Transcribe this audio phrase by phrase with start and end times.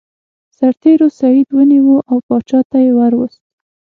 [0.57, 3.41] سرتیرو سید ونیو او پاچا ته یې ور وست.